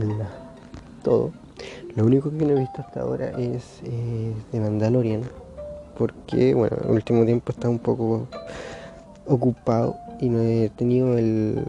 todo. 1.02 1.30
Lo 1.97 2.04
único 2.04 2.30
que 2.30 2.44
no 2.44 2.52
he 2.52 2.61
visto 2.61 2.80
hasta 2.80 3.02
ahora 3.02 3.30
es 3.38 3.80
eh, 3.85 4.35
de 4.52 4.61
Mandalorian. 4.61 5.23
Porque, 5.99 6.54
bueno, 6.54 6.76
en 6.80 6.88
el 6.88 6.94
último 6.94 7.25
tiempo 7.25 7.52
está 7.52 7.68
un 7.68 7.78
poco 7.78 8.26
ocupado 9.26 9.97
y 10.18 10.28
no 10.28 10.40
he 10.40 10.70
tenido 10.70 11.18
el, 11.18 11.62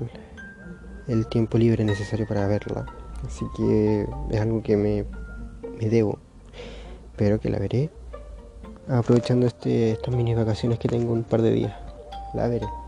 el 1.08 1.28
tiempo 1.28 1.58
libre 1.58 1.84
necesario 1.84 2.28
para 2.28 2.48
verla. 2.48 2.86
Así 3.26 3.46
que 3.58 4.08
es 4.30 4.40
algo 4.40 4.64
que 4.64 4.78
me, 4.78 5.06
me 5.80 5.90
debo. 5.90 6.18
Pero 7.18 7.40
que 7.40 7.50
la 7.50 7.60
veré 7.60 7.90
aprovechando 8.88 9.48
este, 9.48 9.92
estas 9.92 10.14
mini 10.14 10.34
vacaciones 10.34 10.80
que 10.80 10.88
tengo 10.88 11.14
un 11.14 11.24
par 11.24 11.42
de 11.42 11.52
días. 11.52 11.74
La 12.34 12.48
veré. 12.48 12.81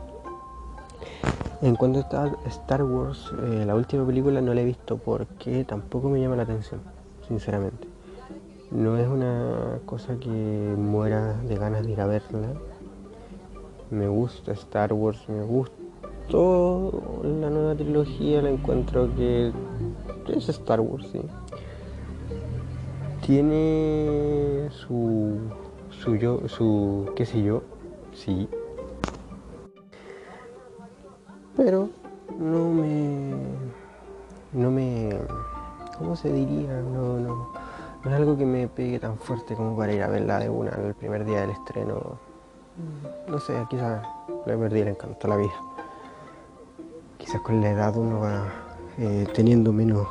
En 1.63 1.77
cuanto 1.77 2.05
a 2.17 2.29
Star 2.50 2.84
Wars, 2.84 3.32
eh, 3.41 3.63
la 3.65 3.74
última 3.74 4.05
película 4.05 4.41
no 4.41 4.53
la 4.53 4.60
he 4.60 4.65
visto 4.65 4.98
porque 4.98 5.63
tampoco 5.63 6.10
me 6.10 6.20
llama 6.20 6.36
la 6.36 6.43
atención, 6.43 6.82
sinceramente. 7.25 7.88
No 8.70 8.98
es 8.98 9.08
una 9.08 9.79
cosa 9.86 10.17
que 10.20 10.27
muera 10.27 11.38
de 11.48 11.55
ganas 11.55 11.86
de 11.86 11.93
ir 11.93 12.01
a 12.01 12.05
verla. 12.05 12.50
Me 13.91 14.10
gusta 14.10 14.51
Star 14.51 14.91
Wars, 14.91 15.24
me 15.29 15.41
gustó 15.41 17.01
la 17.24 17.50
nueva 17.50 17.75
trilogía, 17.75 18.41
la 18.41 18.50
encuentro 18.50 19.15
que 19.15 19.53
es 20.36 20.50
Star 20.50 20.82
Wars, 20.82 21.08
sí. 21.13 21.22
Tiene 23.25 24.67
su, 24.70 25.38
su 25.91 26.17
yo, 26.17 26.46
su 26.50 27.10
qué 27.15 27.25
sé 27.25 27.41
yo, 27.41 27.63
sí, 28.13 28.50
pero 31.63 31.88
no 32.38 32.70
me 32.70 33.34
no 34.51 34.70
me 34.70 35.17
cómo 35.98 36.15
se 36.15 36.32
diría 36.32 36.82
no 36.82 37.20
no 37.20 37.53
no 38.03 38.12
es 38.12 38.15
algo 38.17 38.38
que 38.38 38.46
me 38.46 38.67
pegue 38.67 39.00
tan 39.00 39.17
fuerte 39.17 39.55
como 39.55 39.77
para 39.77 39.93
ir 39.93 40.03
a 40.03 40.10
verla 40.10 40.39
de 40.39 40.50
una 40.50 40.72
el 40.72 40.93
primer 40.93 41.24
día 41.24 41.39
del 41.39 41.51
estreno. 41.51 42.17
No 43.29 43.39
sé, 43.39 43.53
quizás 43.70 44.05
le 44.46 44.58
perdí 44.58 44.82
el 44.82 44.89
encanto 44.89 45.25
la 45.29 45.38
vida. 45.38 45.53
Quizás 47.17 47.39
con 47.39 47.62
la 47.62 47.72
edad 47.72 47.96
uno 47.96 48.20
va 48.20 48.43
eh, 48.98 49.25
teniendo 49.34 49.72
menos 49.72 50.05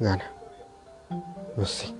ganas. 0.00 0.28
No 1.56 1.64
sé. 1.64 1.94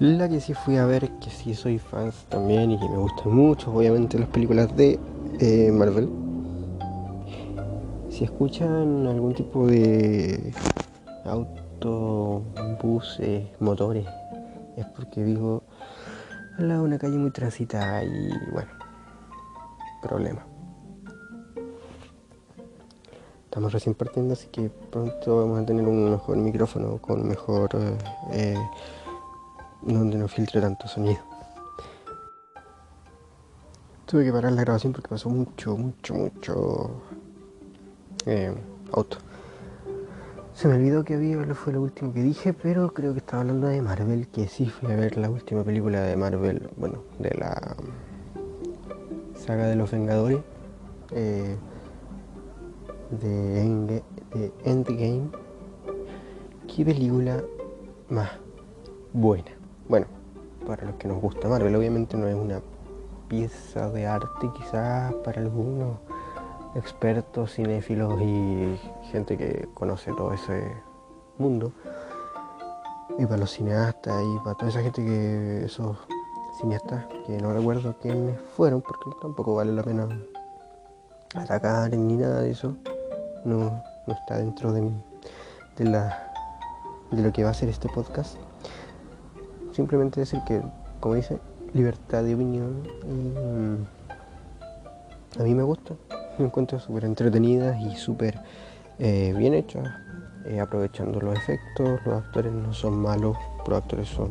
La 0.00 0.28
que 0.28 0.40
sí 0.40 0.52
fui 0.52 0.78
a 0.78 0.86
ver, 0.86 1.08
que 1.20 1.30
sí 1.30 1.54
soy 1.54 1.78
fan 1.78 2.10
también 2.28 2.72
y 2.72 2.80
que 2.80 2.88
me 2.88 2.96
gustan 2.96 3.32
mucho, 3.32 3.72
obviamente 3.72 4.18
las 4.18 4.28
películas 4.30 4.76
de 4.76 4.98
eh, 5.38 5.70
Marvel. 5.70 6.29
Si 8.20 8.24
escuchan 8.24 9.06
algún 9.06 9.32
tipo 9.32 9.66
de 9.66 10.52
auto, 11.24 12.42
buses, 12.82 13.48
motores, 13.60 14.06
es 14.76 14.84
porque 14.94 15.22
vivo 15.22 15.62
al 16.58 16.68
lado 16.68 16.82
de 16.82 16.88
una 16.88 16.98
calle 16.98 17.16
muy 17.16 17.30
transitada 17.30 18.04
y 18.04 18.28
bueno, 18.52 18.70
problema. 20.02 20.44
Estamos 23.46 23.72
recién 23.72 23.94
partiendo, 23.94 24.34
así 24.34 24.48
que 24.48 24.68
pronto 24.68 25.38
vamos 25.38 25.60
a 25.60 25.64
tener 25.64 25.86
un 25.86 26.10
mejor 26.10 26.36
micrófono 26.36 26.98
con 26.98 27.26
mejor... 27.26 27.70
Eh, 28.32 28.54
donde 29.80 30.18
no 30.18 30.28
filtre 30.28 30.60
tanto 30.60 30.86
sonido. 30.88 31.22
Tuve 34.04 34.26
que 34.26 34.30
parar 34.30 34.52
la 34.52 34.60
grabación 34.60 34.92
porque 34.92 35.08
pasó 35.08 35.30
mucho, 35.30 35.74
mucho, 35.74 36.12
mucho 36.12 37.00
eh, 38.26 38.54
auto. 38.92 39.18
Se 40.52 40.68
me 40.68 40.74
olvidó 40.74 41.04
que 41.04 41.14
había, 41.14 41.42
fue 41.54 41.72
lo 41.72 41.80
último 41.80 42.12
que 42.12 42.22
dije, 42.22 42.52
pero 42.52 42.92
creo 42.92 43.12
que 43.12 43.20
estaba 43.20 43.40
hablando 43.42 43.68
de 43.68 43.80
Marvel, 43.80 44.28
que 44.28 44.46
sí 44.46 44.66
fui 44.66 44.92
a 44.92 44.96
ver 44.96 45.16
la 45.16 45.30
última 45.30 45.64
película 45.64 46.02
de 46.02 46.16
Marvel, 46.16 46.68
bueno, 46.76 47.02
de 47.18 47.30
la 47.38 47.76
saga 49.34 49.66
de 49.66 49.76
los 49.76 49.90
Vengadores, 49.90 50.40
eh, 51.12 51.56
de, 53.10 54.02
de 54.34 54.52
Endgame. 54.64 55.30
Qué 56.68 56.84
película 56.84 57.42
más 58.10 58.30
buena. 59.12 59.50
Bueno, 59.88 60.06
para 60.66 60.84
los 60.84 60.96
que 60.96 61.08
nos 61.08 61.20
gusta 61.20 61.48
Marvel, 61.48 61.74
obviamente 61.74 62.16
no 62.16 62.28
es 62.28 62.34
una 62.34 62.60
pieza 63.28 63.88
de 63.90 64.06
arte 64.06 64.50
quizás 64.56 65.14
para 65.24 65.40
algunos 65.40 65.98
expertos, 66.74 67.54
cinéfilos 67.54 68.20
y 68.20 68.78
gente 69.10 69.36
que 69.36 69.68
conoce 69.74 70.12
todo 70.12 70.32
ese 70.32 70.76
mundo. 71.38 71.72
Y 73.18 73.26
para 73.26 73.38
los 73.38 73.50
cineastas 73.50 74.22
y 74.22 74.38
para 74.38 74.54
toda 74.56 74.70
esa 74.70 74.82
gente 74.82 75.04
que 75.04 75.64
esos 75.64 75.96
cineastas 76.60 77.06
que 77.26 77.38
no 77.38 77.52
recuerdo 77.52 77.96
quiénes 78.00 78.40
fueron 78.56 78.82
porque 78.82 79.10
tampoco 79.20 79.54
vale 79.54 79.72
la 79.72 79.82
pena 79.82 80.08
atacar 81.34 81.90
ni 81.96 82.16
nada 82.16 82.40
de 82.42 82.50
eso. 82.50 82.76
No, 83.44 83.82
no 84.06 84.14
está 84.14 84.38
dentro 84.38 84.72
de, 84.72 84.90
de, 85.76 85.84
la, 85.84 86.32
de 87.10 87.22
lo 87.22 87.32
que 87.32 87.44
va 87.44 87.50
a 87.50 87.54
ser 87.54 87.68
este 87.68 87.88
podcast 87.88 88.36
simplemente 89.72 90.20
decir 90.20 90.40
que, 90.46 90.62
como 91.00 91.14
dice, 91.14 91.38
libertad 91.72 92.22
de 92.22 92.34
opinión. 92.34 92.82
Mm, 93.06 93.76
a 95.40 95.42
mí 95.42 95.54
me 95.54 95.62
gusta, 95.62 95.94
me 96.38 96.46
encuentro 96.46 96.78
súper 96.78 97.04
entretenidas 97.04 97.80
y 97.80 97.96
súper 97.96 98.40
eh, 98.98 99.34
bien 99.36 99.54
hechas, 99.54 99.88
eh, 100.44 100.60
aprovechando 100.60 101.20
los 101.20 101.36
efectos, 101.36 102.00
los 102.04 102.22
actores 102.22 102.52
no 102.52 102.72
son 102.72 103.00
malos, 103.00 103.36
los 103.66 103.82
actores 103.82 104.08
son 104.08 104.30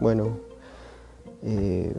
buenos. 0.00 0.28
Eh, 1.42 1.94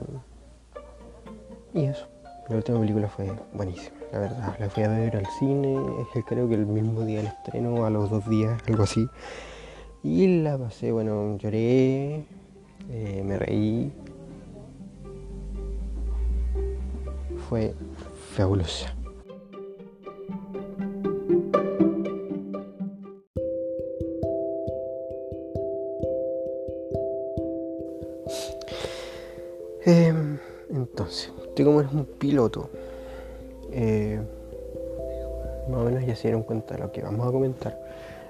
y 1.74 1.84
eso, 1.84 2.08
la 2.48 2.56
última 2.56 2.80
película 2.80 3.08
fue 3.10 3.32
buenísima, 3.54 3.98
la 4.12 4.20
verdad. 4.20 4.56
La 4.60 4.70
fui 4.70 4.84
a 4.84 4.88
ver 4.88 5.18
al 5.18 5.26
cine, 5.40 5.78
creo 6.26 6.48
que 6.48 6.56
el 6.56 6.66
mismo 6.66 7.02
día 7.02 7.18
del 7.18 7.28
estreno, 7.28 7.86
a 7.86 7.90
los 7.90 8.10
dos 8.10 8.28
días, 8.30 8.62
algo 8.68 8.84
así. 8.84 9.08
Y 10.04 10.42
la 10.42 10.58
pasé, 10.58 10.92
bueno, 10.92 11.38
lloré, 11.38 12.24
me 12.88 13.38
reí. 13.38 13.92
Fue 17.50 17.76
fabulosa. 18.36 18.95
Em, 29.88 30.40
entonces, 30.72 31.32
tú 31.56 31.64
como 31.64 31.78
un 31.78 32.06
piloto, 32.18 32.72
eh, 33.72 34.20
más 35.70 35.80
o 35.80 35.84
menos 35.84 36.04
ya 36.04 36.16
se 36.16 36.24
dieron 36.24 36.42
cuenta 36.42 36.74
de 36.74 36.82
lo 36.82 36.92
que 36.92 37.04
vamos 37.04 37.28
a 37.28 37.32
comentar. 37.32 37.80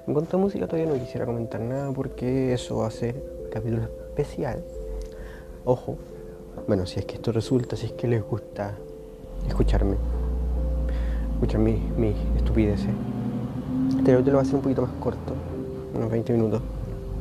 En 0.06 0.12
cuanto 0.12 0.36
a 0.36 0.40
música 0.40 0.66
todavía 0.66 0.92
no 0.92 1.00
quisiera 1.00 1.24
comentar 1.24 1.62
nada 1.62 1.90
porque 1.92 2.52
eso 2.52 2.76
va 2.76 2.88
a 2.88 2.90
ser 2.90 3.14
capítulo 3.50 3.84
especial. 3.84 4.62
Ojo, 5.64 5.96
bueno, 6.68 6.84
si 6.84 7.00
es 7.00 7.06
que 7.06 7.14
esto 7.14 7.32
resulta, 7.32 7.74
si 7.74 7.86
es 7.86 7.92
que 7.92 8.06
les 8.06 8.22
gusta 8.22 8.76
escucharme, 9.48 9.96
escuchar 11.32 11.60
mis, 11.60 11.80
mis 11.96 12.16
estupideces. 12.36 12.90
Este 13.96 14.12
lo 14.12 14.36
va 14.36 14.42
a 14.42 14.44
ser 14.44 14.56
un 14.56 14.60
poquito 14.60 14.82
más 14.82 14.92
corto, 15.00 15.32
unos 15.94 16.10
20 16.10 16.34
minutos. 16.34 16.60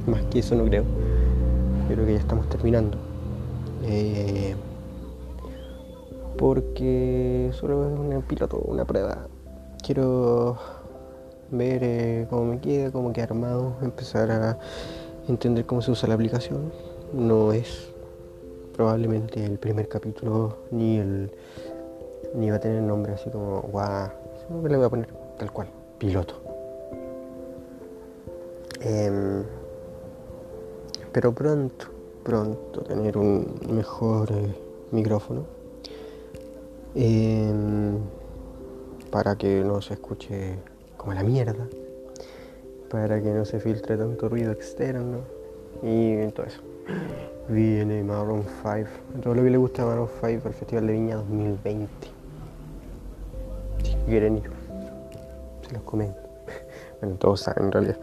Más 0.08 0.24
que 0.24 0.40
eso 0.40 0.56
no 0.56 0.66
creo. 0.66 0.84
Creo 1.88 2.06
que 2.06 2.14
ya 2.14 2.20
estamos 2.20 2.50
terminando. 2.50 3.05
Eh, 3.88 4.56
porque 6.38 7.52
solo 7.54 7.88
es 7.88 8.00
un 8.00 8.22
piloto, 8.24 8.58
una 8.58 8.86
prueba. 8.86 9.28
Quiero 9.84 10.58
ver 11.52 11.84
eh, 11.84 12.28
cómo 12.30 12.46
me 12.46 12.60
queda, 12.60 12.92
cómo 12.92 13.14
queda 13.14 13.26
armado, 13.26 13.76
empezar 13.82 14.32
a 14.32 14.58
entender 15.28 15.66
cómo 15.66 15.82
se 15.82 15.92
usa 15.92 16.10
la 16.10 16.16
aplicación. 16.16 16.72
No 17.14 17.54
es 17.54 17.94
probablemente 18.76 19.46
el 19.46 19.58
primer 19.58 19.88
capítulo 19.88 20.58
ni 20.72 20.98
el 20.98 21.32
ni 22.34 22.50
va 22.50 22.58
a 22.58 22.60
tener 22.60 22.82
nombre 22.82 23.14
así 23.14 23.30
como 23.30 23.62
guau, 23.62 24.10
le 24.68 24.76
voy 24.76 24.86
a 24.86 24.90
poner 24.90 25.08
tal 25.38 25.52
cual, 25.52 25.68
piloto. 25.98 26.36
Em, 28.82 29.44
pero 31.14 31.34
pronto, 31.34 31.88
pronto 32.26 32.82
tener 32.82 33.18
un 33.18 33.60
mejor 33.70 34.32
eh, 34.34 34.54
micrófono 34.92 35.46
em, 36.96 38.00
para 39.10 39.38
que 39.38 39.64
no 39.64 39.82
se 39.82 39.94
escuche 39.94 40.58
como 40.98 41.14
la 41.14 41.24
mierda 41.24 41.66
para 42.90 43.22
que 43.22 43.30
no 43.30 43.46
se 43.46 43.60
filtre 43.60 43.98
tanto 43.98 44.30
ruido 44.30 44.52
externo 44.52 45.20
y 45.84 46.28
todo 46.32 46.46
eso. 46.46 46.62
Viene 47.50 48.04
Maroon 48.04 48.44
5, 48.64 49.22
todo 49.22 49.36
lo 49.36 49.44
que 49.44 49.50
le 49.50 49.58
gusta 49.58 49.84
a 49.84 49.88
Maroon 49.88 50.08
5 50.08 50.20
para 50.22 50.34
el 50.34 50.54
Festival 50.54 50.88
de 50.88 50.94
Viña 50.94 51.16
2020. 51.18 51.90
Si 53.84 53.96
quieren 54.08 54.38
ir, 54.38 54.50
se 55.68 55.74
los 55.74 55.84
comento. 55.84 56.20
Bueno, 57.02 57.18
todos 57.18 57.42
saben 57.42 57.66
en 57.66 57.72
realidad. 57.74 57.98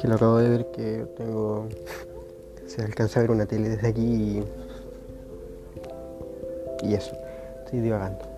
Que 0.00 0.08
lo 0.08 0.14
acabo 0.14 0.38
de 0.38 0.48
ver 0.48 0.70
que 0.70 1.06
tengo. 1.18 1.68
Se 2.66 2.82
alcanza 2.82 3.20
a 3.20 3.22
ver 3.22 3.30
una 3.30 3.46
tele 3.46 3.68
desde 3.68 3.88
aquí 3.88 4.02
y. 4.02 4.44
Y 6.82 6.94
eso. 6.94 7.16
Estoy 7.64 7.80
divagando 7.80 8.36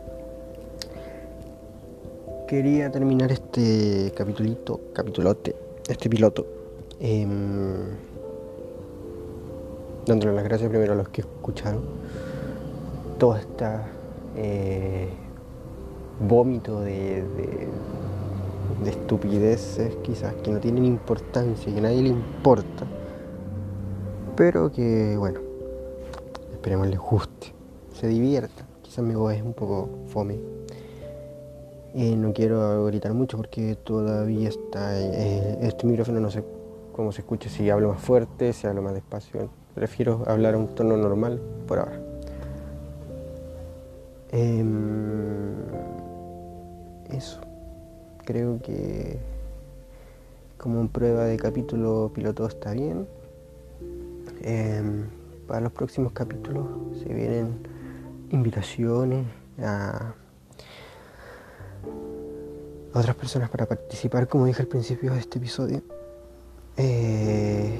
quería 2.48 2.90
terminar 2.90 3.30
este 3.30 4.10
capitulito, 4.16 4.80
capitulote, 4.94 5.54
este 5.86 6.08
piloto, 6.08 6.46
em, 6.98 7.90
dándole 10.06 10.32
las 10.32 10.44
gracias 10.44 10.70
primero 10.70 10.94
a 10.94 10.96
los 10.96 11.10
que 11.10 11.20
escucharon 11.20 11.82
toda 13.18 13.40
esta 13.40 13.86
eh, 14.34 15.10
vómito 16.26 16.80
de, 16.80 17.22
de, 18.82 18.90
estupideces 18.90 19.96
quizás 19.96 20.32
que 20.42 20.50
no 20.50 20.58
tienen 20.58 20.86
importancia, 20.86 21.70
que 21.70 21.78
a 21.78 21.82
nadie 21.82 22.00
le 22.00 22.08
importa, 22.08 22.86
pero 24.38 24.72
que 24.72 25.16
bueno, 25.18 25.40
esperemos 26.54 26.88
les 26.88 26.98
guste, 26.98 27.52
se 27.92 28.06
divierta, 28.06 28.64
quizás 28.80 29.04
mi 29.04 29.14
voz 29.14 29.34
es 29.34 29.42
un 29.42 29.52
poco 29.52 29.90
fome 30.06 30.38
no 31.94 32.32
quiero 32.32 32.84
gritar 32.86 33.12
mucho 33.12 33.36
porque 33.36 33.74
todavía 33.74 34.48
está 34.48 34.98
eh, 35.00 35.58
este 35.62 35.86
micrófono, 35.86 36.20
no 36.20 36.30
sé 36.30 36.44
cómo 36.92 37.12
se 37.12 37.22
escucha, 37.22 37.48
si 37.48 37.68
hablo 37.70 37.88
más 37.88 38.00
fuerte, 38.00 38.52
si 38.52 38.66
hablo 38.66 38.82
más 38.82 38.94
despacio. 38.94 39.50
Prefiero 39.74 40.22
hablar 40.26 40.54
a 40.54 40.58
un 40.58 40.68
tono 40.74 40.96
normal 40.96 41.40
por 41.66 41.78
ahora. 41.78 42.00
Em, 44.30 45.54
eso. 47.10 47.40
Creo 48.24 48.60
que 48.60 49.18
como 50.58 50.86
prueba 50.88 51.24
de 51.24 51.36
capítulo 51.36 52.12
piloto 52.14 52.46
está 52.46 52.72
bien. 52.72 53.06
Em, 54.42 55.06
para 55.46 55.60
los 55.60 55.72
próximos 55.72 56.12
capítulos 56.12 56.66
se 57.02 57.12
vienen 57.12 57.58
invitaciones 58.30 59.26
a 59.62 60.14
otras 62.92 63.16
personas 63.16 63.50
para 63.50 63.66
participar, 63.66 64.28
como 64.28 64.46
dije 64.46 64.62
al 64.62 64.68
principio 64.68 65.12
de 65.12 65.20
este 65.20 65.38
episodio. 65.38 65.82
Eh, 66.76 67.78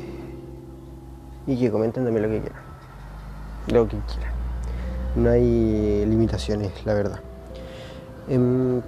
y 1.47 1.59
que 1.59 1.71
comenten 1.71 2.05
también 2.05 2.23
lo 2.23 2.29
que 2.29 2.41
quieran. 2.41 2.63
Lo 3.69 3.89
que 3.89 3.97
quieran. 4.13 4.33
No 5.17 5.31
hay 5.31 6.05
limitaciones, 6.07 6.73
la 6.85 6.95
verdad. 6.95 7.21
Em, 8.29 8.81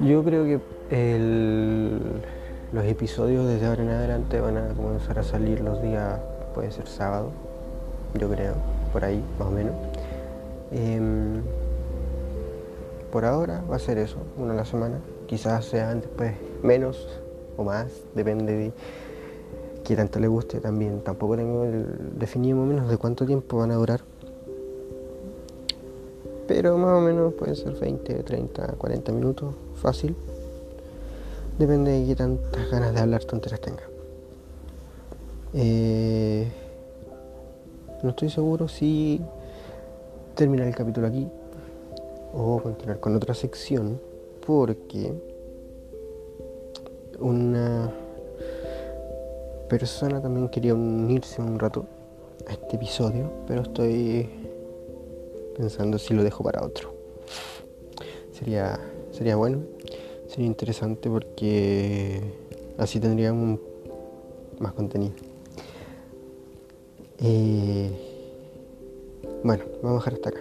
yo 0.00 0.22
creo 0.22 0.44
que 0.44 0.60
los 2.72 2.84
episodios 2.84 3.46
desde 3.46 3.66
ahora 3.66 3.82
en 3.82 3.90
adelante 3.90 4.40
van 4.40 4.56
a 4.58 4.68
comenzar 4.74 5.18
a 5.18 5.22
salir 5.22 5.60
los 5.60 5.80
días, 5.80 6.20
puede 6.54 6.70
ser 6.70 6.86
sábado, 6.86 7.30
yo 8.18 8.28
creo, 8.28 8.54
por 8.92 9.04
ahí, 9.04 9.22
más 9.38 9.48
o 9.48 9.50
menos. 9.50 9.74
Em, 10.70 11.42
por 13.10 13.24
ahora 13.24 13.62
va 13.70 13.76
a 13.76 13.78
ser 13.78 13.96
eso, 13.98 14.18
uno 14.36 14.52
a 14.52 14.56
la 14.56 14.64
semana. 14.64 14.98
Quizás 15.26 15.64
sea 15.64 15.94
después 15.94 16.34
menos 16.62 17.08
o 17.56 17.64
más, 17.64 17.90
depende 18.14 18.52
de 18.52 18.72
qué 19.84 19.96
tanto 19.96 20.20
le 20.20 20.28
guste 20.28 20.60
también. 20.60 21.00
Tampoco 21.00 21.36
tengo 21.36 21.64
definido 22.18 22.58
más 22.58 22.66
o 22.66 22.68
menos 22.68 22.90
de 22.90 22.98
cuánto 22.98 23.24
tiempo 23.24 23.56
van 23.58 23.70
a 23.70 23.76
durar. 23.76 24.00
Pero 26.46 26.76
más 26.76 26.98
o 26.98 27.00
menos 27.00 27.32
puede 27.34 27.54
ser 27.54 27.78
20, 27.78 28.22
30, 28.22 28.74
40 28.78 29.12
minutos, 29.12 29.54
fácil. 29.74 30.14
Depende 31.58 31.90
de 31.90 32.06
qué 32.06 32.14
tantas 32.14 32.70
ganas 32.70 32.94
de 32.94 33.00
hablar 33.00 33.24
tonteras 33.24 33.60
tenga. 33.60 33.82
Eh, 35.54 36.46
no 38.00 38.10
estoy 38.10 38.30
seguro 38.30 38.68
si 38.68 39.20
terminar 40.36 40.68
el 40.68 40.74
capítulo 40.76 41.08
aquí 41.08 41.26
o 42.32 42.60
continuar 42.62 43.00
con 43.00 43.16
otra 43.16 43.34
sección 43.34 44.00
porque 44.46 45.12
una 47.18 47.90
persona 49.68 50.22
también 50.22 50.48
quería 50.48 50.74
unirse 50.74 51.42
un 51.42 51.58
rato 51.58 51.86
a 52.46 52.52
este 52.52 52.76
episodio, 52.76 53.32
pero 53.48 53.62
estoy 53.62 54.30
pensando 55.56 55.98
si 55.98 56.14
lo 56.14 56.22
dejo 56.22 56.44
para 56.44 56.64
otro. 56.64 56.94
Sería, 58.30 58.78
sería 59.10 59.34
bueno, 59.34 59.62
interesante 60.46 61.08
porque 61.08 62.20
así 62.76 63.00
tendríamos 63.00 63.60
más 64.58 64.72
contenido. 64.72 65.12
Eh, 67.20 67.90
bueno, 69.42 69.64
vamos 69.82 70.06
a 70.06 70.10
dejar 70.10 70.14
hasta 70.14 70.28
acá. 70.30 70.40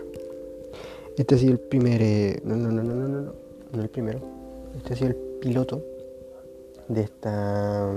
Este 1.18 1.36
ha 1.36 1.38
sido 1.38 1.54
el 1.54 1.60
primer. 1.60 2.02
Eh, 2.02 2.42
no, 2.44 2.56
no, 2.56 2.72
no, 2.72 2.84
no, 2.84 2.94
no, 2.94 3.08
no, 3.08 3.34
no, 3.72 3.82
el 3.82 3.90
primero. 3.90 4.20
Este 4.78 4.94
ha 4.94 4.96
sido 4.96 5.10
el 5.10 5.16
piloto 5.16 5.84
de 6.88 7.02
esta. 7.02 7.92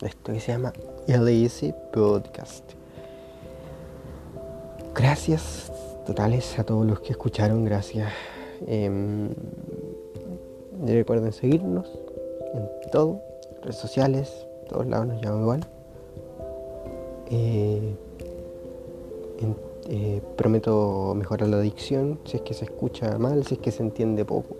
De 0.00 0.08
esto 0.08 0.32
que 0.32 0.40
se 0.40 0.52
llama 0.52 0.72
LS 1.06 1.72
Podcast. 1.92 2.64
Gracias 4.94 5.72
totales 6.06 6.58
a 6.58 6.64
todos 6.64 6.86
los 6.86 7.00
que 7.00 7.12
escucharon, 7.12 7.64
gracias. 7.64 8.12
Eh, 8.66 9.28
recuerden 10.84 11.32
seguirnos 11.32 11.90
en 12.54 12.90
todo, 12.90 13.20
redes 13.62 13.76
sociales, 13.76 14.46
todos 14.68 14.86
lados 14.86 15.06
nos 15.08 15.20
llaman 15.22 15.40
igual. 15.42 15.60
Eh, 17.30 17.94
eh, 19.88 20.20
prometo 20.36 21.14
mejorar 21.14 21.48
la 21.48 21.60
dicción, 21.60 22.18
si 22.24 22.38
es 22.38 22.42
que 22.42 22.54
se 22.54 22.64
escucha 22.64 23.18
mal, 23.18 23.46
si 23.46 23.54
es 23.54 23.60
que 23.60 23.70
se 23.70 23.82
entiende 23.82 24.24
poco. 24.24 24.56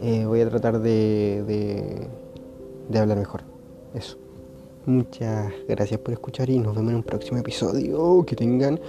Eh, 0.00 0.24
voy 0.24 0.40
a 0.40 0.48
tratar 0.48 0.80
de, 0.80 1.44
de, 1.46 2.08
de 2.88 2.98
hablar 2.98 3.18
mejor. 3.18 3.42
Eso. 3.94 4.16
Muchas 4.86 5.52
gracias 5.68 6.00
por 6.00 6.12
escuchar 6.12 6.50
y 6.50 6.58
nos 6.58 6.74
vemos 6.74 6.90
en 6.90 6.96
un 6.96 7.02
próximo 7.02 7.38
episodio. 7.38 8.24
Que 8.24 8.34
tengan 8.34 8.80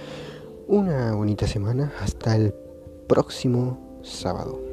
una 0.66 1.14
bonita 1.14 1.46
semana. 1.46 1.92
Hasta 2.00 2.34
el 2.34 2.54
próximo 3.06 4.00
sábado. 4.02 4.63